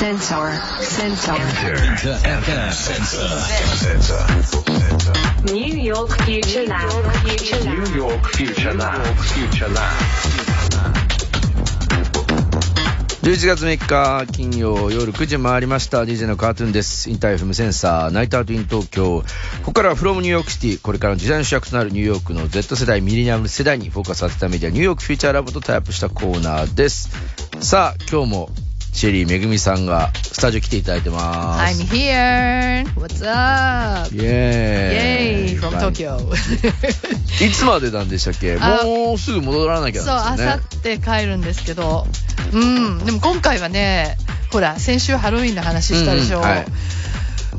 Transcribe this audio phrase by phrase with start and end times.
[0.00, 0.50] Sensor.
[0.80, 1.34] Sensor.
[1.34, 3.20] Inter FM sensor.
[5.44, 6.88] New York Future Lab.
[7.28, 7.76] Future Lab.
[7.76, 9.04] New York Future Lab.
[9.18, 9.92] Future Lab.
[13.20, 19.24] 11月3日金曜夜9時回りました DJ のカートゥーンですインター FM sensor night out in 東京こ
[19.66, 27.10] こからは from New York City これからの時代の主役となるニューヨークの Z 世代ミレニアム世代にフォーカスさせたメディア New York Future Lab とタイアップしたコーナーです
[27.60, 28.48] さあ今日も
[28.92, 32.84] シェリーめぐみさんがスタジオ来ていただいてま I'm す here!
[32.94, 34.14] What's up?
[34.14, 35.60] イエーイ Yay!
[35.60, 36.18] From Tokyo!
[37.44, 38.58] いつまでなんでしたっけ？
[38.60, 40.62] あもうすぐ戻らなきゃそう、あさなんですよね
[40.96, 42.06] って帰るんですけど、
[42.52, 44.18] うん、でも今回はね、
[44.50, 46.38] ほら、先週ハロウィンの話したでしょ。
[46.38, 46.66] うんうんはい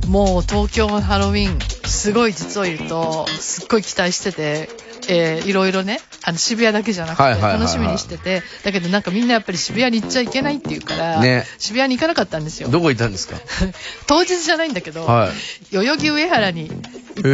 [0.07, 4.69] もう東京のハロウィン、すごい実を言うと、すっごい期待してて、
[5.09, 11.45] えーいろいろね、あの渋谷だけじゃなくて、楽しみにしてて、だけどなんかみんなやっぱり渋谷に行っちゃいけないっていうから、ね。
[11.57, 12.69] 渋谷に行かなかったんですよ。
[12.69, 13.35] どこ行ったんですか？
[14.07, 15.29] 当日じゃないんだけど、は
[15.71, 15.75] い。
[15.75, 16.73] 代々木上原に行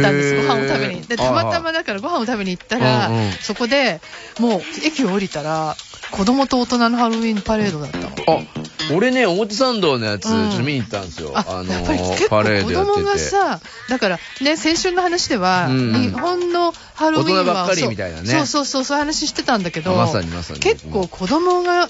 [0.00, 1.02] ったんです、ご飯を食べに。
[1.02, 3.32] で、たまたまだからご飯を食べに行ったら、うんうん。
[3.40, 4.00] そこで
[4.38, 5.76] もう駅を降りたら、
[6.10, 8.08] 子供と大人のハロウィンパレードだったの。
[8.38, 8.42] あ
[8.96, 10.48] 俺ね表参道のやつちうん。
[10.50, 12.96] ょっと見に行ったんですよ、あ、あのやっぱり結構パレー子ドやってて。
[13.00, 18.28] 供がさ、だからね、先週の話では、日本のハロウィンは大人ばっかりみたいなね。
[18.28, 20.60] そうそうそう、そういう話してたんだけど、まさにまさに。
[20.60, 21.88] 結構子供が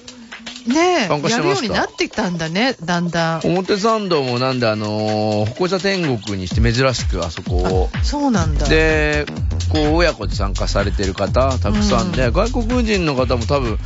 [0.66, 1.40] ね、参加してました。
[1.40, 3.40] やるようになってきたんだね、だんだん。
[3.44, 7.90] 表参道もなんであのー歩行者天国にして珍しくあそこを。
[8.02, 8.66] そうなんだ。
[8.68, 9.24] で
[9.68, 13.78] こう親子で参加されてる方たくさんで、う外国人の方も多分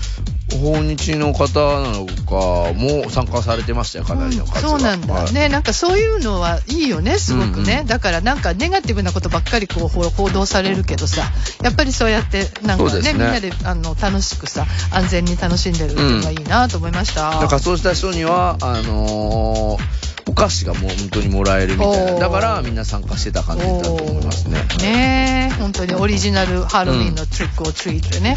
[0.52, 5.32] 訪日の方なのかも参加されてましたよかなりの数が、そうなんだ、はい。
[5.32, 11.22] ねなんかそういうのはいいよねすごくね、うんうんだからなんかネガティブなことばっかりこう報報道されるけどさ
[11.62, 13.12] やっぱりそうやってなんかねね。
[13.12, 22.18] みんなであの楽しくさ安全に楽しんでるのがいいなと思いました、だからそうした人にはあのーお菓子がもう本当にもらえるみたいな。
[22.20, 24.58] だからみんな参加してた感じだと思いますね。
[24.80, 25.54] ねえ。
[25.60, 28.36] 本当にオリジナルハロウィンのトリックオートリートね、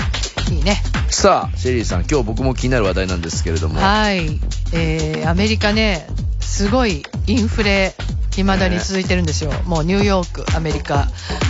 [0.51, 0.81] いいね。
[1.09, 3.79] さあシェリーさん今日僕も気になる話題なんですけれども。
[3.79, 4.39] はい、
[4.73, 6.07] えー、アメリカね
[6.39, 7.95] すごいインフレ
[8.43, 11.07] 未だに続いてるんですよ、もうニューヨーク、アメリカ、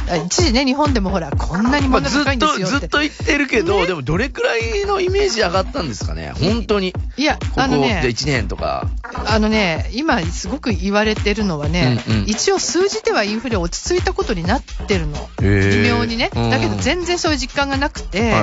[0.09, 6.33] あ一時ね、日本でもほら、こんなにまあ、物ずっと高いんですよずっと言ってるけど、でもどれくらいのイメージ上がったんですかね？
[6.39, 6.93] 本当に。
[7.17, 8.87] いや、ここであのね、1年とか。
[9.27, 12.23] あのね、今すごく言われてるのはね、うんうん。
[12.27, 15.29] 一応数字ではインフレ落ち着いたことになってるの。
[15.39, 16.29] 微妙にね。
[16.35, 16.49] うん。
[16.49, 18.33] だけど全然そういう実感がなくて、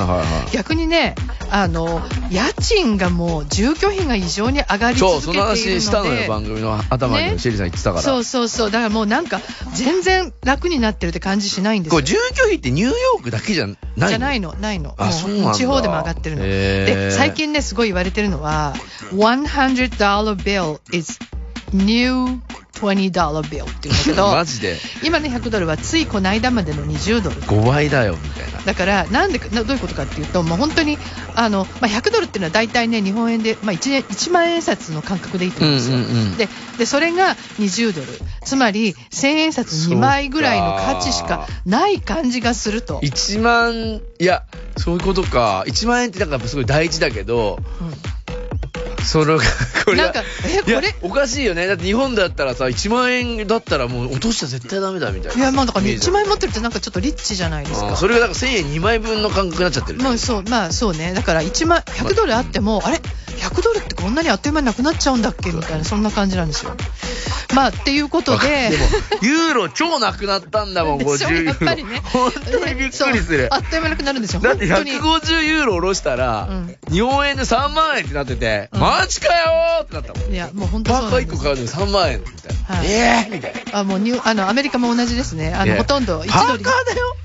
[0.53, 1.15] 逆にね、
[1.51, 5.61] あの、家賃がもう住居費が異常に上がりそう続けているので。
[5.61, 7.39] その話したのよ番組の頭にね。
[7.39, 8.03] シェリーさん言ってたから。
[8.03, 8.71] そうそうそう。
[8.71, 9.43] だからもうなんか
[9.75, 12.01] 全然楽になってるって感じしないんですよ。
[12.01, 14.09] これ住居費ってニューヨークだけじゃないの？
[14.09, 14.95] じゃないの、ないの。
[14.97, 16.43] あもうそうなんだ地方でも上がってるの。
[16.47, 18.73] へーで、最近ね、すごい言われてるのは、
[19.11, 21.19] 100 dollar bill is
[21.75, 22.41] new
[22.89, 24.79] 20 dollar bill っていうんだけど、 マジで？
[25.03, 27.43] 今の100ドルはついこの間までの20ドル。
[27.43, 30.99] 5倍だよみたいなだから、なんでどういうことかっていうと、もう本当に、
[31.35, 35.97] あの、まあ、100ドルっていうのは大体ね、日本円で、まあ、1, 年1万円札の感覚でいいと思うんですよ。
[35.97, 36.49] うんうんうんで、
[36.79, 38.07] で、それが20ドル。
[38.45, 43.01] つまり、1000円札2枚ぐらいの価値しかない感じがすると。
[43.01, 44.45] 1万いや
[44.77, 47.95] そういうことか1万円ってなんかやっぱすごい大事だけどうん
[49.05, 49.39] その
[49.85, 50.95] これなんかえこれ？
[51.03, 51.67] おかしいよね。
[51.67, 57.97] だって日本だったらさ1万円だったらもう落としちゃ絶対ダメだみたいないや、まあだから1イメージ万円持ってるってなんかちょっとリッチじゃないですか。
[57.97, 59.99] それがなんか1000円2枚分の感覚になっちゃってる。
[60.01, 61.13] まあそう、まあそうね。
[61.15, 63.01] だから1万、100ドルあっても、あれ？
[63.43, 65.51] ?100 ドルってこんなにあっという間になくなっちゃうんだっけ？
[65.51, 66.73] みたいな、そんな感じなんですよ。
[67.55, 68.71] まあ、っていうことで。
[68.71, 68.85] でも
[69.21, 71.45] ユーロ超なくなったんだもんでしょ50ユーロ。
[71.49, 72.01] やっぱりね。
[72.05, 73.49] 本当にびっくりする。
[73.51, 74.41] あっという間なくなるんですよ。
[74.41, 74.93] だって本当に。
[74.93, 76.77] 150ユーロ下ろしたら、うん。
[76.91, 78.81] 日本円で3万円ってなってて、うん。
[78.81, 80.33] マジかよーってなったもん。
[80.33, 81.37] いや、もう本当1そうなんです。
[81.37, 82.87] 個買うのに3万円みたいな、はい。
[82.91, 83.79] えーみたいな。
[83.81, 85.53] あ、もうニュー、あの、アメリカも同じですね。
[85.55, 87.17] あの、ほとんど1ドルパーカーだよ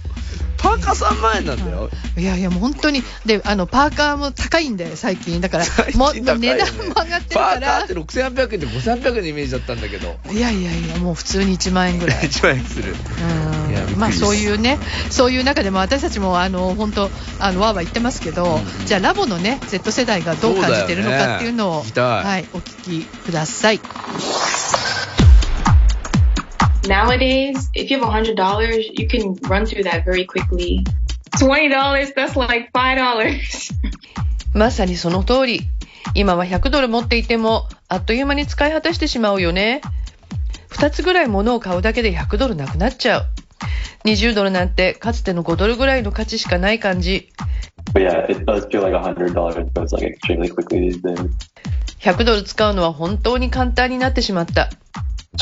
[0.57, 3.03] パーカー3万円なんだよ、いやいや、もう本当に。
[3.25, 5.39] で、あの、パーカーも高いんで、最近。
[5.41, 7.93] だから、最もう値段も上がってるからパーカーって。
[7.93, 12.17] 6800円で5800円のイメージだったんだけどいやいやいや、もう普通に1万円ぐらい。
[12.17, 14.79] 1万円するうんまあそういうね、
[15.09, 17.09] そういう中でも私たちもあの本当
[17.39, 23.81] あのわーわー言ってますけど、うんうんじゃあラボのね Z 世代がどう感じてるのかっていうのをねはいお聞きください。
[26.87, 30.85] Nowadays, if you have $100, you can run through that very quickly.
[31.35, 33.73] $20, that's like $5.
[34.53, 35.61] まさにその通り。
[36.15, 39.81] 今は100ドル持っていても、あっという間に使い果たしてしまうよね。
[40.69, 43.25] 2つぐらい物を買うだけで100ドルなくなっちゃう。
[44.05, 47.29] 20ドルなんてかつての5ドルぐらいの価値しかない感じ。
[51.99, 54.69] 100ドル使うのは本当に簡単になってしまった。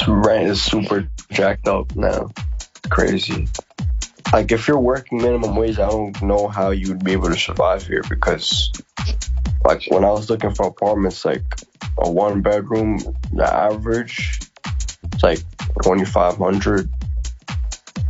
[0.08, 2.30] Rent is super jacked up now.
[2.90, 3.48] Crazy.
[4.34, 7.86] Like if you're working minimum wage, I don't know how you'd be able to survive
[7.86, 8.72] here because
[9.64, 11.44] like when I was looking for apartments, like
[11.98, 13.00] a one bedroom,
[13.32, 14.40] the average
[15.14, 15.40] it's like
[15.84, 16.90] twenty five hundred.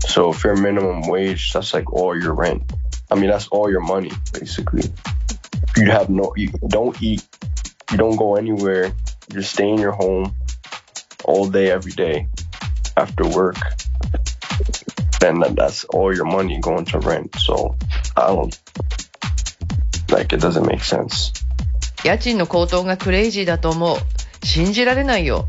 [0.07, 2.63] So if you're minimum wage, that's like all your rent.
[3.11, 4.83] I mean, that's all your money basically.
[5.77, 7.27] You have no, you don't eat,
[7.91, 8.93] you don't go anywhere, you
[9.33, 10.33] just stay in your home
[22.04, 23.98] 家賃の高騰がクレイジーだと思う。
[24.45, 25.48] 信じられないよ。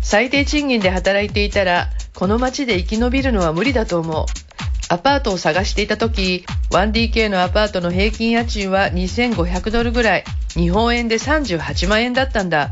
[0.00, 4.24] 最低賃金で働いていたら、この街で生き延びるのは無理だと思う。
[4.88, 10.24] アパートを探していた時、1DK のアパートの平均家賃は2500ドルぐらい。
[10.54, 12.70] 日本円で38万円だったんだ。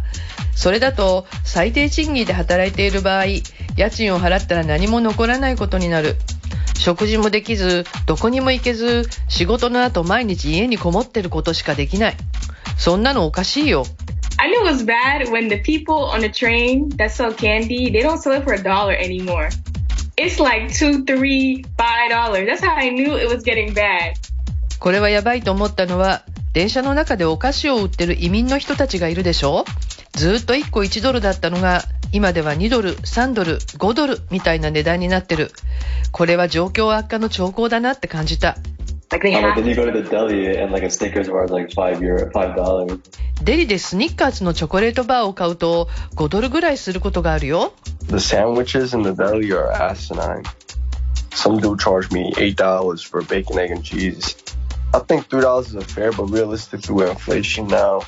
[0.57, 6.17] それだと、最低賃金で働いている場合、家賃を払ったら何も残らないことになる。
[6.79, 12.17] 食事もできず、どこにも行けず、仕事の後毎日家にこもってることしかできない。
[12.79, 13.85] そんなのおかしいよ。
[14.39, 18.19] I knew it was bad when the people on the train that sell candy, they don't
[18.19, 19.51] sell it for a dollar anymore.
[20.17, 22.47] It's like two, three, five dollars.
[22.47, 24.15] That's how I knew it was getting bad.
[24.79, 26.23] これはやばいと思ったのは、
[26.55, 29.67] 電車の中でお菓子を売ってる移民の人たちがいるでしょ
[30.17, 35.51] ずーっと1個1ドルだったのが、今では2ドル、3ドル、5ドルみたいな値段になってる。
[36.11, 38.57] これは状況悪化の兆候だなって感じた。
[39.13, 39.33] Oh, a.
[43.45, 47.75] デリでスニッカーズのチョコレートバーを買うと5ドルぐらいすることがあるよ。
[48.09, 50.43] The sandwiches in the deli are asinine.
[51.33, 54.37] Some dude charged me eight dollars for bacon, egg, and cheese.
[54.95, 58.01] I think three dollars is fair, but realistically with inflation now,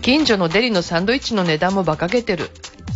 [0.00, 2.50] 近所のデリのサンドイッチの値段も馬鹿げてる。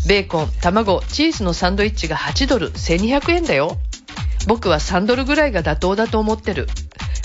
[0.06, 3.78] ベーコン、卵、チーズのサンドイッチが8ドル、1200円だよ。
[4.46, 6.66] 僕は3ドルぐらいが妥当だと思ってる。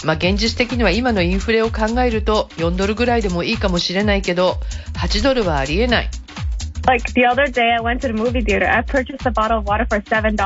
[0.04, 4.58] まあ、現実的には今のインフレを考えると4ドルぐらいでもいいかもしれないけど、
[4.94, 6.10] 8ドルはありえない。
[6.86, 9.86] Like the other day I went to the movie theater, I purchased a bottle of water
[9.88, 10.38] for $7.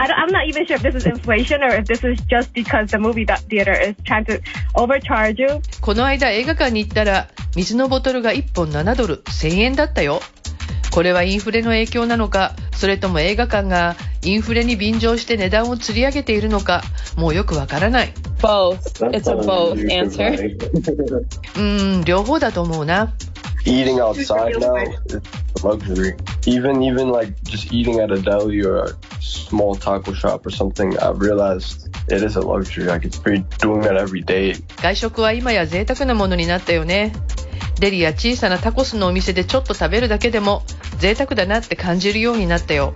[0.00, 2.90] I am not even sure if this is inflation or if this is just because
[2.90, 4.40] the movie theater is trying to
[4.74, 5.60] overcharge you.
[5.82, 10.22] この間映画館に行ったら水のボトルが1本7ドル1000円だったよ。
[10.90, 16.82] これはインフレの影響なのか、それとも映画館がインフレに便乗して値段を釣り上げているのか、
[17.18, 18.14] もうよくわからない。
[18.40, 18.78] both.
[19.12, 20.32] It's a both answer.
[20.34, 23.12] うーん、両方だと思うな。
[23.64, 26.16] Eating outside now is a luxury.
[26.46, 28.88] Even even like just eating at a deli or a
[29.20, 32.86] small taco shop or something, I've realized it is a luxury.
[32.86, 34.54] Like it's pretty doing that every day.
[34.82, 37.12] 外食は今や贅沢なものになったよね。
[37.80, 40.62] デリや小さなタコスのお店でちょっと食べるだけでも
[40.98, 42.92] 贅沢だなって感じるようになったよ。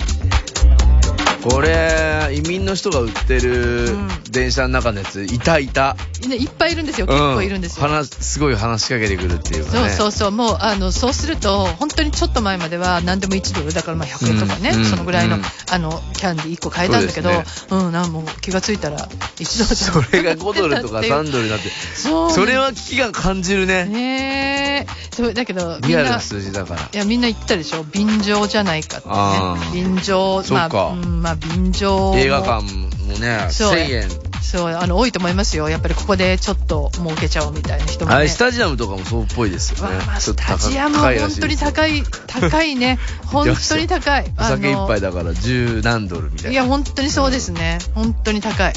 [1.45, 5.97] これ、移民の人が売ってるうん電車の中のやつ、いたいた。
[6.27, 7.07] ね、いっぱいいるんですよ。
[7.07, 7.87] 結構いるんですよ。
[7.87, 9.91] 話すごい話しかけてくるっていうかそうね。
[9.91, 17.37] そうそう、もう、あの、そうすると、本当にちょっと前までは何でも1ドル、だからまあ100円とかね、うんそのぐらいの、うんあの、キャンディー1個買えたんだけど、そ
[17.77, 22.31] うでうん、なんもう気がついたら1ドルそれが5ドルとか3ドルになって、そう。
[22.33, 23.85] それは危機感感じるね。
[23.85, 25.15] ねえ。
[25.15, 26.89] そう、だけど、みんな、リアルない数字だから。
[26.93, 29.85] や、みんな言ったでしょ便乗じゃないかってね。
[29.85, 32.19] 便乗、まあ、うんまあ、便乗も。
[32.19, 34.35] 映画館もね、そう1000円。
[34.55, 35.69] そう、あの、多いと思いますよ。
[35.69, 38.17] やっぱりここでちょっと儲けちゃおうみたいな人もね。
[38.17, 42.99] あれ、スタジアムとかもそうっぽいですよねまあスタジアム本当に高い、高いね。
[43.27, 44.33] 本当に高い。
[44.39, 46.51] お酒一杯だだから十何ドルみたいな。
[46.53, 47.79] いや、本当にそうですね。
[47.95, 48.75] 本当に高い。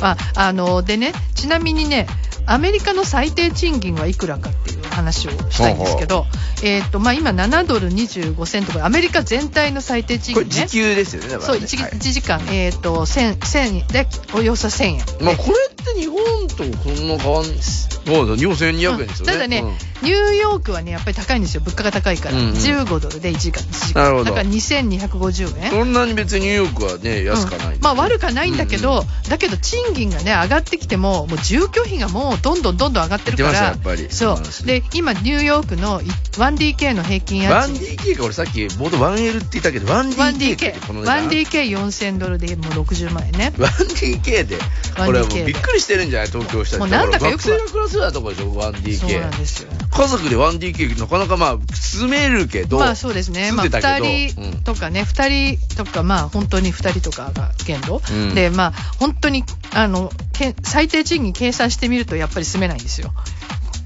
[0.00, 2.06] まあ、あの、でね、ちなみにね、
[2.46, 6.26] アメリカの最低賃金はいくらかっていう話をしたいんですけど、
[6.62, 10.66] えっ、と、まあ、今7ドル25セントぐらい、アメリカ全体の最低賃これ金ね。
[10.66, 11.66] 時給ですよね、だかそう、ら、ね。
[11.66, 14.98] 1, はい時間、えっ、と、1000、1000で、およそ1000円。
[15.20, 19.32] まあ、これ日本とそんな変わん、そうだ、日本1200円ですよね。
[19.32, 21.60] ただね、うんニューヨークはね、やっぱり高いんですよ。
[21.60, 22.36] 物価が高いから。
[22.36, 22.54] うんうん。
[22.54, 23.62] 15ドルで1時間。
[23.64, 24.30] 1時間なるほど。
[24.30, 25.70] だから2250円。
[25.70, 27.82] そんなに別にニューヨークはね、安かない、うん。
[27.82, 34.06] まあ悪かないんだけど、だけど賃金がね上がってきてももう住居費がもうどんどんどんどん上がってるからしたやっぱり。
[34.10, 37.74] そそううで今ニューヨークのい 1DK の平均家賃。
[37.74, 43.52] 1DK か俺さっき冒頭 1L って言ったけど 1DK ってこの値段？1DK1DK4000 ドルでもう60万円ね。
[43.56, 44.58] 1DK で
[44.96, 46.28] これもう 1DK びっくりしてるんじゃない？
[46.28, 48.48] 東京したもうなんだかよく学生が暮らすようなとこでしょ？
[48.48, 49.70] そうなん 1DK ですよ。
[49.90, 54.06] 家族で 1DK なかなかまあ住めるけどまあそうですね、まあ、住んでたけど。
[54.06, 58.34] 2人とかね、2人とか、まあ本当に2人とかが限度、うん。
[58.34, 63.12] で、まあ本当にあのけ最低賃金計算してみると、やっぱり住めないんですよ。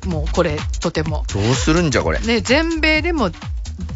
[0.06, 1.25] もうこれとても。
[1.32, 2.18] どうするんじゃ、これ？
[2.18, 3.30] で全米でも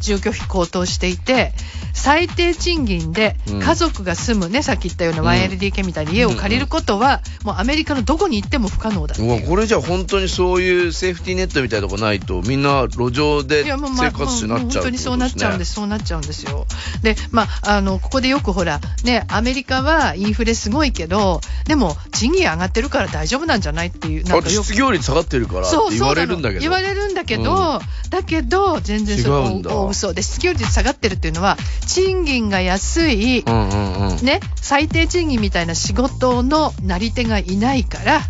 [0.00, 1.52] 住居費高騰していて
[1.97, 3.61] 最低賃金でうん。
[3.61, 5.28] 家族が住むね、さっき言ったようなうん。
[5.28, 9.26] 1LDK みたいに家を借りることは、もうアメリカのどこに行っても不可能だう。
[9.26, 16.45] わ、これじゃ本当にそういうセーフティーネットみたいなとこないと、みんな路上で生活してなっちゃう本当にそうなっちゃうんです、そうなっちゃうんです。
[16.45, 16.66] よ。
[17.02, 26.61] で、まあ、あの、ここでよくほら、ね、アメリカはインフレすごいけど、でも、賃金上がってるから大丈夫なんじゃないっていう、なんか失業率下がってるからって言われるんだけど。
[26.61, 27.80] 言われるんだけど、
[28.11, 31.56] だけど、全然それ違うんだ大嘘で、失業率下がってるっていうのは、
[31.87, 34.25] 賃金が安い、うんうんうん。
[34.25, 38.23] ね、最低賃金みたいな仕事のなり手がいないから、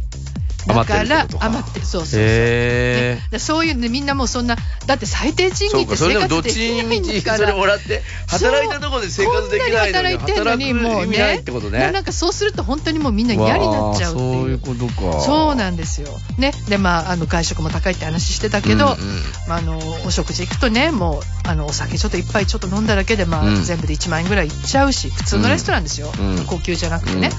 [0.67, 2.21] だか余ってるってら余ってる、そうそう
[3.31, 3.39] そう。
[3.39, 4.57] そういうね、みんなもうそんな、
[4.87, 7.55] だって最低賃金って生活できないんだから。
[7.57, 11.79] もらって、働いたところで生活できないのに、こんなに働いてんのにもうねね。
[11.79, 15.21] ななんかそうすると本当にもうみんな嫌になっちゃうってわあそういいううことか。
[15.21, 16.09] そうなんですよ。
[16.39, 16.53] ね。
[16.69, 26.13] で、まあ、あの、外食も高いって話してたけど、うんうんまあ、あの、お食事行くとね、もう、あの、お酒ちょっといっぱいちょっと飲んだだけで、まあ、うん全部で1万円ぐらいいっちゃうし、普通のレストランですよ。
[26.19, 27.31] うん高級じゃなくてね。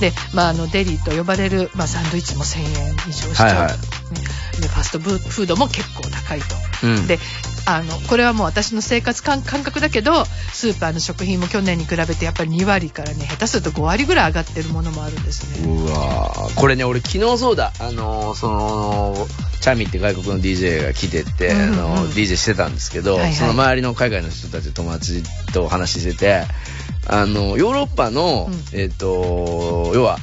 [0.00, 3.48] で、まあ、あの、デリーと呼ばれる、まあ、サンドイッチも1000円以上しちゃう。
[3.48, 4.02] はいはい
[4.60, 6.46] ファストフードも結構高いと。
[6.86, 7.18] うんで、
[7.64, 15.66] あの、これはもう私の生活感感覚だけど、スーパーの食品も去年に比べてやっぱり2割からね、下手すると5割ぐらい上がってるものもあるんですね。
[15.72, 16.60] うわー。
[16.60, 19.28] これね、俺昨日そうだ、あのーその、
[19.60, 21.72] チャミって外国の DJ が来てて、うんうん。
[21.74, 23.34] あのー DJ してたんですけど、はいはい。
[23.34, 26.42] その周りの海外の人たち友達とお話ししてて、
[27.06, 28.78] あの、ヨーロッパの、うん。
[28.78, 30.18] えっ、と、要は、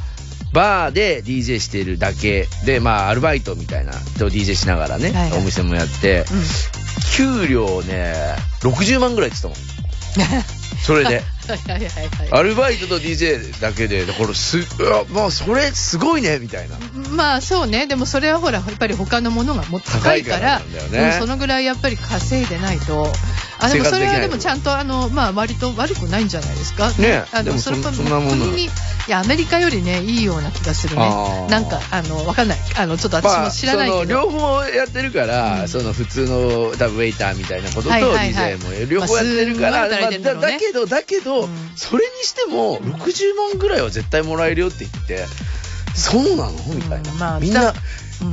[0.52, 5.40] バーで DJ してるだけで、まあ、アルバイトみたいな、と DJ しながらね、はいはい。
[5.40, 6.80] お店もやって、うん
[7.16, 10.44] 給料ね、60万ぐらいって言ったもん。
[10.84, 11.22] それで。
[11.54, 12.30] はいはいはいはい。
[12.32, 16.78] アルバイトと DJ だけで、だからす、うわまあ、それすごいね、みたいな。
[17.12, 21.14] まあそうね、でもそれはほら、やっぱり他のものがもっと高いから、からね。
[21.14, 23.12] うんそのぐらいやっぱり稼いでないと、
[23.60, 26.90] あでもそれはでもちゃんとあの、まあ割と悪くないんじゃないですか？
[26.92, 27.24] ね。
[27.34, 28.46] あでもそそれとそんなもの。
[28.46, 28.70] 国に、い
[29.08, 31.02] や、アメリカよりね、いいような気がするね。
[31.50, 32.58] なんか、あの、わかんない。
[32.78, 34.00] あの、ちょっと私も知らないけど。
[34.02, 35.68] その両方やってるから、うん。
[35.68, 40.20] その普通の多分ウェイターみたいなことと DJ も両方やってるから、だけ
[40.72, 41.72] どだけど、うん。
[41.76, 45.26] それにしても60万ぐらいは絶対もらえるよって言ってて
[45.96, 46.52] そうなの？
[46.74, 47.18] みたいな、うん。
[47.20, 47.76] まあみんな、うん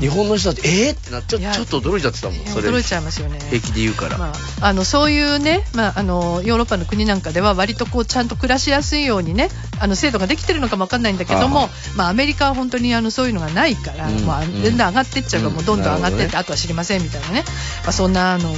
[0.01, 2.69] 日本の人だってえーってなっちゃちょっと驚いちゃってたもんそれ。
[2.69, 3.39] 驚いちゃいますよね。
[3.39, 14.63] 平気で言うから、まあ、あのそういうね、まあ、あのヨーロッパの国なんかでは割とこうちゃんと暮らしやすいようにねあの制度ができてるのかもわかんないんだけどあもまあ、アメリカは本当にあのそういうのがないから、うんまあ、うん。
[14.63, 17.45] 全然上がってっちゃうから、もうどんどん上がってって、ねあとは知りませんみたいなね、
[17.83, 18.57] まあ、そんなのが。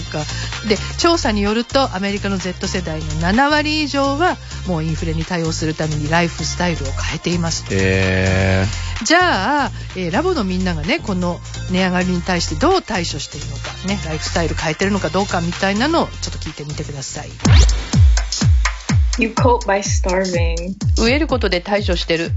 [0.68, 7.70] で調査によるとアメリカの Z 世代の7割以上はもうインフレに対応するためにライフスタイルを変えていますと。
[7.72, 8.66] え
[9.04, 11.38] じゃあ、えーラボのみんながね、この
[11.70, 17.30] 値上がりに対してどう対処しているのか、ね、ライフスタイル変えてるのかどうかみたいなのをちょっと聞いてみてください。
[19.18, 20.76] You cope by starving.
[20.96, 22.30] 飢えることで対処してる。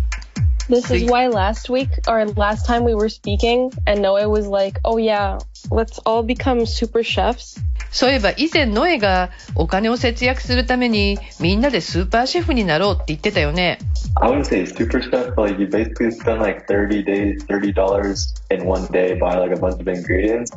[0.70, 4.80] This is why last week or last time we were speaking and Noah was like,
[4.84, 5.38] oh yeah,
[5.70, 7.60] let's all become super chefs.
[7.92, 13.78] そういえば以前ノエがお金を節約するためにみんなでスーパーシェフになろうって言ってたよね。
[14.20, 18.66] I wouldn't say super stuff, but like you basically spend like 30 days, $30 in
[18.66, 20.52] one day, buy like a bunch of ingredients.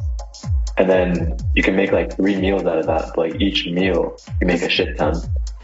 [0.77, 3.13] And then you can make like three meals out of that.
[3.15, 5.15] But like each meal, you make a shit ton.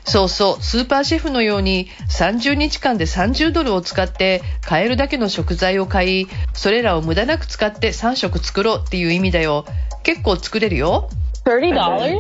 [0.05, 9.65] そうそう、スーパーシェフのように30日間で30ドルを使って買えるだけの食材を買い、それらを無駄なく使って3食作ろうっていう意味だよ。
[10.03, 11.09] 結構作れるよ。
[11.45, 12.19] $30?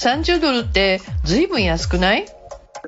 [0.00, 2.26] 30ドルって随分安くない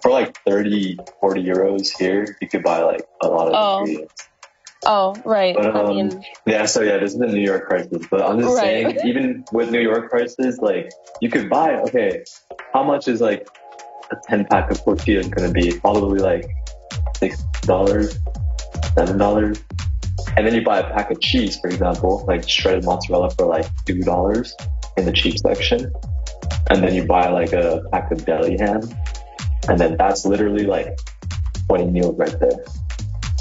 [0.02, 3.80] For like 30, 40 euros here, you could buy like a lot of Oh.
[3.80, 4.30] ingredients.
[4.86, 5.54] Oh, right.
[5.54, 8.06] But I um, mean, yeah, so yeah, this is the New York prices.
[8.10, 8.86] But I'm just Right.
[8.86, 10.88] saying, even with New York prices, like
[11.20, 11.74] you could buy.
[11.88, 12.22] Okay,
[12.72, 13.46] how much is like
[14.10, 15.78] a 10 pack of tortillas is going to be?
[15.78, 16.46] Probably like
[17.16, 18.18] six dollars,
[18.94, 19.62] seven dollars.
[20.36, 23.66] And then you buy a pack of cheese, for example, like shredded mozzarella for like
[23.86, 24.54] two dollars
[24.96, 25.92] in the cheap section.
[26.70, 28.80] And then you buy like a pack of deli ham,
[29.68, 30.98] and then that's literally like
[31.68, 32.64] 20 meals right there.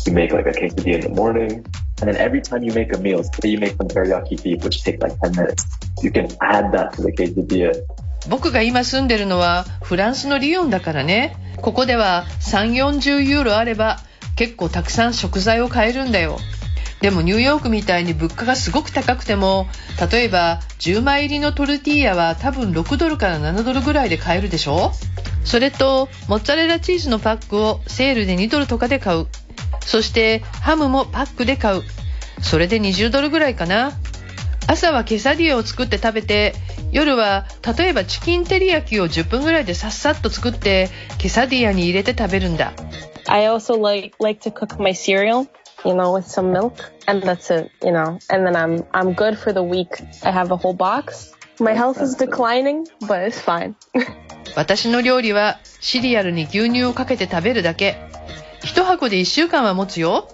[0.05, 1.65] You make like a quesadilla in the morning,
[2.01, 4.83] and then every time you make a meal, say you make some teriyaki beef, which
[4.83, 5.65] takes like 10 minutes,
[6.01, 7.81] you can add that to the quesadilla.
[8.27, 11.35] 僕が今住んでるのはフランスのリヨンだからね。
[11.57, 13.99] ここでは3、40ユーロあれば
[14.35, 16.37] 結構たくさん食材を買えるんだよ。
[17.01, 19.67] でもニューヨークみたいに物価がすごく高くても、
[20.11, 24.91] 例えば10枚入りのトルティーヤは多分6ドルから7ドルぐらいで買えるでしょ
[25.45, 29.27] それと、モッツァレラチーズのパックをセールで2ドルとかで買う。
[29.81, 31.83] そしてハムもパックで買う。
[32.41, 33.93] それで20ドルぐらいかな。
[34.69, 36.53] 朝はケサディアを作って食べて
[36.91, 42.73] 夜は例えばチキン照り焼きを10分ぐらいでさっさっと作ってケサディアに入れて食べるんだ
[43.27, 45.47] I also like like to cook my cereal,
[45.83, 48.19] you know, with some milk, and that's it, you know.
[48.29, 50.03] And then I'm I'm good for the week.
[50.23, 51.33] I have a whole box.
[51.59, 53.73] My health is declining, but it's fine.
[54.55, 57.97] 私の料理はシリアルに牛乳をかけて食べるだけ
[58.63, 60.27] 一箱で1週間は持つよ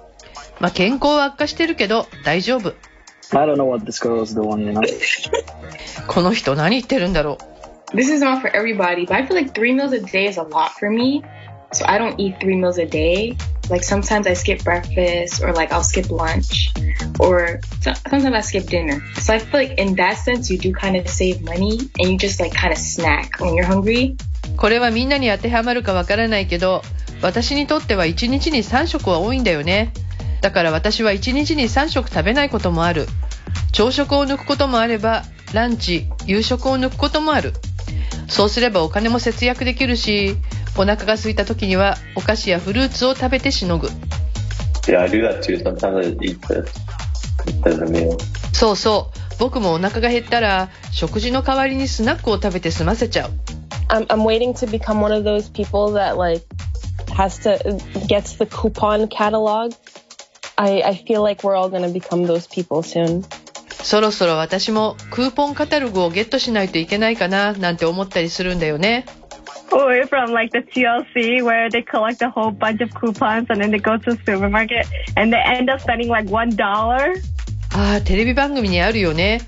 [0.60, 2.74] まあ健康は悪化してるけど大丈夫
[3.32, 4.82] I don't know what this girl is doing, you know.
[6.08, 7.38] この人何言ってるんだろ
[7.94, 10.44] う This is not for everybody, but I feel like three meals a day is a
[10.44, 11.24] lot for me.
[11.72, 13.36] So I don't eat three meals a day.
[13.70, 16.72] Like sometimes I skip breakfast or like I'll skip lunch
[17.20, 19.02] or so- sometimes I skip dinner.
[19.20, 22.18] So I feel like in that sense, you do kind of save money and you
[22.18, 24.16] just like kind of snack when you're hungry.
[24.58, 26.82] これはみんなに当てはまるかわからないけど
[27.22, 29.92] 私にとっては1日に3食は多いんだよね
[30.46, 33.08] だから私は1日に3食食べないこともある。
[33.72, 35.24] 朝食を抜くこともあれば
[35.56, 37.54] ランチ夕食を抜くこともある。
[38.28, 40.38] そうすればお金も節約できるし
[40.78, 43.90] お腹が空いた時にはお菓子やフルーツを食べてしのぐ.
[48.54, 49.40] そうそう。
[49.40, 53.32] 僕もお腹が減ったら食事の代わりにスナックを食べて済ませちゃう。
[53.88, 56.46] I'm I'm waiting to become one of those people that like
[57.16, 57.58] has to
[58.06, 59.74] gets the coupon catalog.
[60.58, 63.24] I I feel like we're all gonna become those people soon.
[63.84, 69.06] そろそろ私もクーポンカタログをゲットしないといけないかななんて思ったりするんだよね
[69.72, 73.70] Or from like the TLC where they collect a whole bunch of coupons and then
[73.72, 77.14] they go to the supermarket and they end up spending like one dollar.
[77.74, 79.42] ああテレビ番組にあるよね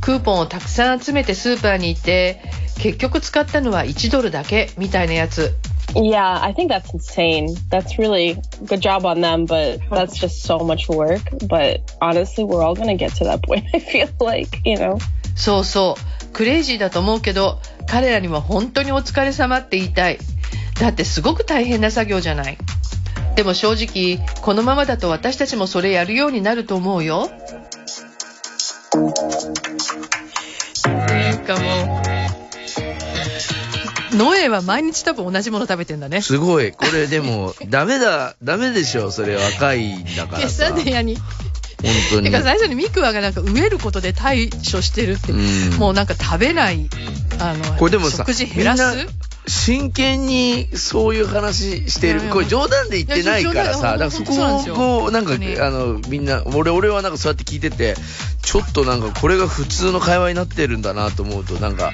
[0.00, 2.40] クーポンをたくさん集めてスーパーに行って
[2.78, 5.54] 結局使ったのは1ドルだけみたいなやつ
[5.95, 7.55] Yeah, I think that's insane.
[7.69, 11.21] That's really good job on them, but that's just so much work.
[11.47, 13.65] But honestly, we're all gonna get to that point.
[13.73, 14.99] I feel like, you know.
[15.35, 20.19] そうそうクレイジーだと思うけど彼らには本当にお疲れ様って言いたい
[20.79, 22.57] だってすごく大変な作業じゃない
[23.35, 27.29] でも正直このままだと私たちもそれやるようになると思うよ
[30.85, 32.14] なんかもう
[34.16, 36.72] ノエは毎日多分同じもの食べてんだねすごい。
[36.72, 39.10] これでも、 ダメだ、ダメでしょ。
[39.10, 40.68] それ若いんだからケさ。
[40.68, 41.24] サディアに本
[42.10, 42.30] 当に。
[42.30, 46.88] てか最初にミクワがなんか飢えることで対処してるって、うんもうなんか食べない
[47.38, 48.82] あのこれでもさ、食事減らす？
[48.96, 49.12] みんな
[49.48, 57.94] 真剣にそういう話してるこれ冗談で言ってないからさ、だからそこをこう、なんか、あの、みんな、俺、俺はなんかそうやって聞いてて、
[58.42, 61.92] ちょっとなんかこれが普通の会話になってるんだなと思うと、なんか、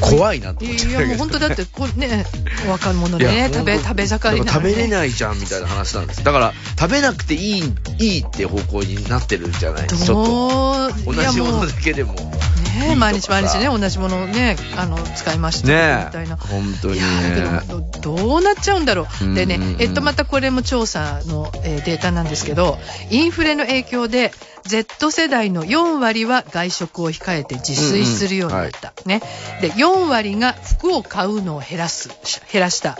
[0.00, 2.24] 怖いなと思っちゃいうやもう本当だってこうね
[2.68, 4.70] 若者でね食べ食べ盛りなのね。
[4.70, 6.24] 食べれないじゃんみたいな話なんです。
[6.24, 7.62] だから食べなくていい
[7.98, 9.88] いいって方向になってるじゃない。
[9.88, 11.62] ちょっと同じものいやも。
[11.62, 16.36] うだけでもね毎日毎日ね同じものをねあの使いましたねみたいな。
[16.36, 17.80] 本当にいやだねけど
[18.14, 19.34] どどうなっちゃうんだろう。
[19.34, 22.78] でねえっと、またこれも調査の、えーデータなんですけど、
[23.10, 24.32] インフレの影響で、
[24.64, 28.92] Z 世代の4割は外食を控えて自炊するようになった。
[29.06, 29.20] ね。
[29.60, 32.10] で、4割が服を買うのを減らす、
[32.52, 32.98] 減らした。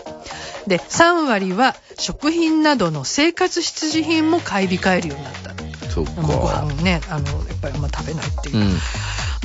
[0.67, 5.70] で、3割は食品などの生活必需品も買い控えるようになった。
[5.93, 8.59] そっかご飯ね、あの、やっぱりあんま食べないっていうう。
[8.63, 8.77] ん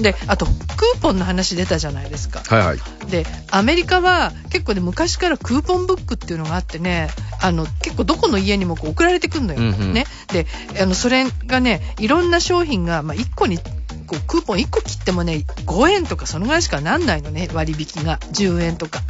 [0.03, 2.43] で、あと、クーポンの話出たじゃないですか。
[2.55, 2.79] はいはい
[3.11, 7.09] で、アメリカは結構ね、昔からクーポンブックっていうのがあってね、
[7.41, 9.61] あの、結構どこの家にもこう送られてくるのよ。
[9.61, 10.07] うんうんね。
[10.33, 10.47] で、
[10.81, 18.19] あの、それがね、いろんな商品が、まあ、1個に、こう、クーポン1個切ってもね、5円とかそのぐらいしかなんないのね、割引が。
[18.33, 19.01] 10円とか。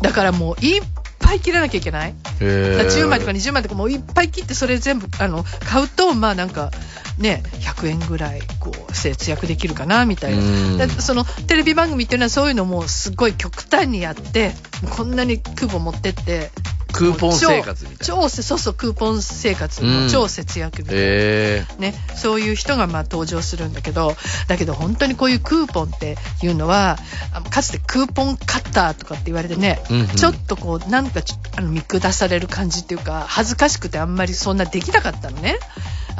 [0.00, 0.82] だからもう、いっ
[1.20, 2.14] ぱい切らなきゃいけない？
[2.40, 2.76] へー。
[2.76, 6.70] だから10枚とか20枚とかもういっぱい切ってそれ全部あの買うとまあなんか
[7.18, 10.78] ね100円ぐらいこう節約できるかなみたいうん。
[10.78, 14.52] なだそのテレビ番組っていうのはそういうのもすごい極端にやって
[14.96, 16.50] こんなにクーポン持ってって
[16.92, 18.04] クーポン生活みたいな。
[18.04, 20.04] 超超そうそうクーポン生活うん。
[20.04, 21.00] も超節約みたいな。
[21.00, 24.14] へね、そういう人がまあ登場するんだけど
[24.48, 26.98] だけど本当にこういうクーポンっていうのは
[27.32, 30.06] あかつてクーポンカッターとかって言われてね、うんうん。
[30.08, 31.20] ちょっとこうなんか
[31.56, 35.58] あの見下される感じっていうか恥ずかしくてあんまりそんなできなかったのね。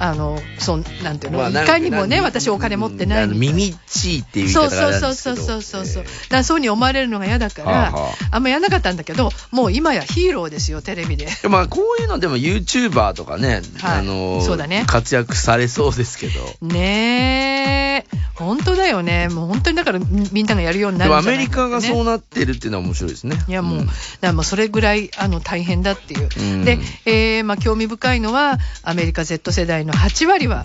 [0.03, 5.37] あのそんなんていうの、まあいかにもね私お金持ってない耳っちいっていう言いそう方があそうそうるんですけど。
[5.37, 6.03] そうそうそうそうそう。
[6.03, 11.27] いうふうに思われるのが嫌だから、はあんまやらなかったんだけどもう今やヒーローですよテレビで。
[11.43, 13.99] でまあこういうのでも YouTuber とかね、はい。
[14.01, 14.85] あのそうだね。
[14.87, 16.67] 活躍されそうですけど。
[16.67, 18.17] ねえ。
[18.35, 19.29] 本当だよね。
[19.29, 23.37] もう本当にだからみみんながやるようになるんじゃないメリカがそうなってるっていうのは面白いですね。
[23.47, 23.89] いやもう、ん。
[24.21, 26.29] だもうそれぐらいあの大変だっていう。
[26.39, 26.65] うん。
[26.65, 30.65] で、えーまあ、興味深いのはアメリカ Z 世代の8割は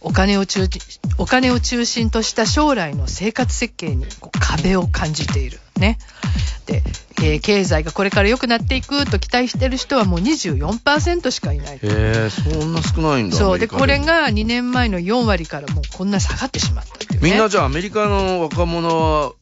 [0.00, 0.68] お金を中
[1.18, 4.06] お金を中心とした将来の生活設計に
[4.40, 5.58] 壁を感じている。
[5.78, 5.98] ね。
[6.66, 6.82] で、
[7.22, 11.76] えー経済がこれから良くなっていくと期待してる人はもう24%しかいない。
[11.76, 13.36] へえ、そんな少ないんだ。
[13.36, 13.58] そう。
[13.58, 17.30] で、これが2年前の4割からもうこんな下がってしまったっていう、ね。
[17.30, 19.32] みんなじゃあアメリカの若者は、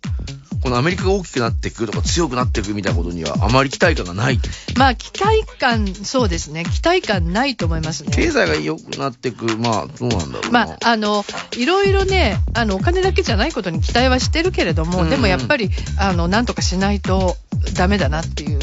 [0.62, 4.38] このアメリカが大きくなっていくとか強くなっていくみたいなことにはあまり期待感がない。
[4.78, 6.64] まあ、期待感、そうですね。
[6.64, 8.12] 期待感ないと思いますね。
[8.14, 10.66] 経済が良くなっていく、まあ、どうなんだろうな。
[10.66, 11.24] まあ、あの、
[11.56, 15.68] いろいろね、あの、お金だけじゃないことに期待はしてるけれども、うんでもやっぱり、
[15.98, 17.36] あの、なんとかしないと
[17.74, 18.58] ダメだなっていう、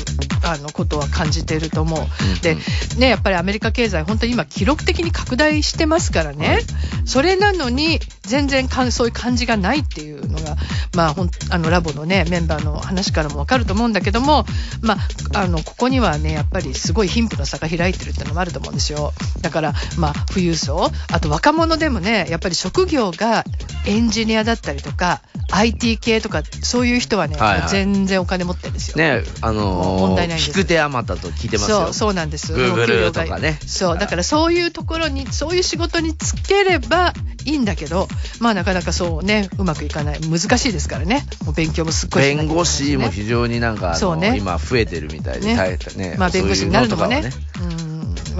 [0.51, 1.99] あの、ことは感じていると思う。
[2.41, 2.57] で、
[2.97, 6.59] ね、やっぱりアメリカ経済、本当に今、記録的に拡大してますからね。
[7.05, 10.55] それなのに、全然かんそういう感じがないっていうのが、
[10.95, 14.45] まあ、ほんあの、ラボのね、メンバーの話からもわかると思うんだけども、
[14.81, 14.95] ま
[15.33, 19.13] あ、あの、ここにはね、やっぱりすごい貧富の差が開いてるっていうのもあると思うんですよ。
[19.41, 23.43] だから、まあ、富裕層、あと若者でもね、やっぱり職業が
[23.85, 28.97] エンジニアだったりとか、IT 系とか、そういう人はね、はいはい全然お金持ってるんですよ。
[28.97, 31.85] ね、あのー、問題ないんです引く手あまたと聞いてますよ。
[31.85, 32.53] そう、そうなんです。
[32.53, 37.13] う給料がとかねそう、だからそういうところに、そういう仕事につければ
[37.45, 38.07] いいんだけど、
[38.39, 40.19] まあなかなかそうね、うまくいかない。
[40.21, 41.25] 難しいですからね。
[41.45, 46.15] もう勉強もすっごいしなきゃいけない弁護士も非常になんか、そうね今増えてるみたいで、ね大変ね。
[46.17, 47.88] まあ弁護士になるのもねそういうとかはうん。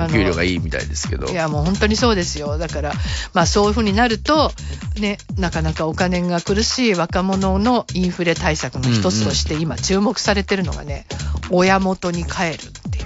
[0.08, 1.28] 給料がいいみたいですけど。
[1.28, 2.58] いや、もう本当にそうですよ。
[2.58, 2.94] だから、
[3.34, 4.52] まあそういうふうになると、
[5.00, 11.06] ね、なかなかお金が苦しい若者のインフレ対策の一つとして今注目されてるのがね、
[11.52, 12.58] 親元に帰るっ
[12.92, 13.06] ていう。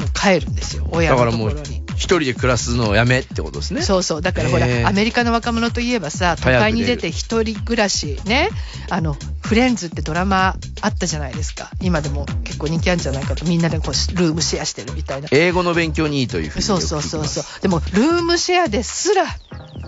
[0.00, 1.81] もう帰るんですよ、親のところに。
[2.02, 3.82] 一人で暮らすのをやめってことですね。
[3.82, 4.22] そうそう。
[4.22, 8.48] だからほら、へーアメリカの若者といえばさ、都会に出て一人暮らし、ね、
[8.90, 11.70] あの、フレンズってドラマあったじゃないですか。
[11.80, 15.28] 今でも結構人気あるんじゃないかと、みんなでこう、ルームシェアしてるみたいな。
[15.30, 17.44] 英語の勉強にいいというふうにそうそうそうそう。
[17.62, 19.24] でも、ルームシェアですら、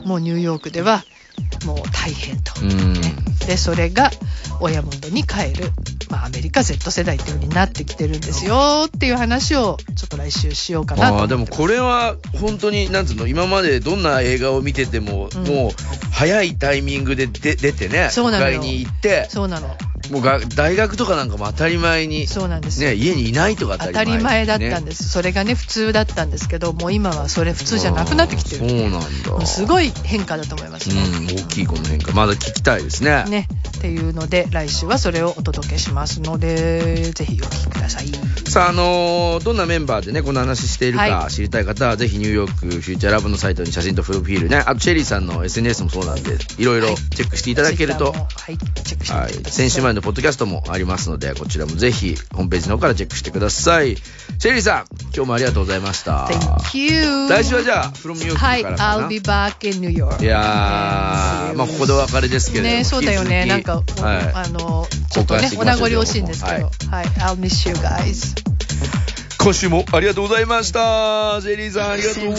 [0.05, 1.05] もうニューヨークでは、
[1.67, 2.53] もう大変と。
[2.61, 2.95] うん。
[3.47, 4.13] で、それが
[4.61, 5.73] 親元に帰る、
[6.15, 15.45] まあ、アメリカ Z 世代っていう風になってきてるんですよっていう話を、ちょっと来週しようかなとああでもこれは本当になんつうの今までどんな映画を見てても、うん。
[15.45, 15.71] もう
[16.13, 19.77] 早いタイミングで出出てねそうに行ってそうなの。
[20.15, 22.91] もうが大学とかなんかも当たり前にそうなんですよ。
[22.91, 29.47] ね家にいないとか当当たり前だったんです、それがね普通だったんですけどもう今はそれ普通じゃなくなってきてるそうなんだ。
[29.47, 32.13] すごい変化だと思いますね、うん大きいこの変化。
[32.13, 33.25] まだ聞きたいですね。
[33.25, 38.07] ねっていうので来週はそれをお届けしますのでぜひお聞きください。
[38.49, 41.31] さああのーどんなメンバーでねこの話しているかはい。
[41.33, 53.97] 知りたい方はぜひニューヨークフューチャーラブのサイトに写真とプロフィールねあとチェリーさんの SNS もそうなんでいろいろチェックしていただけると、Twitter もはいチェックしてはい、先週までのポッドキャストもありますので、こちらもぜひ、ホームページの方からチェックしてください。
[53.97, 56.27] シェリーさん、今日もありがとうございました。
[56.27, 62.77] Thank you 来週はじゃあ、from New York はいからかな？I'll be back in New York いやー、まあ、ここでお別れですけれども。
[62.77, 64.33] ねそうだよねなんか、はい。
[64.35, 68.54] あのちょっとねお名残惜しいんですけどははいい、I'll miss you guys
[69.45, 71.39] 今週もありがとうございました。
[71.43, 72.35] ジリーさありがとう。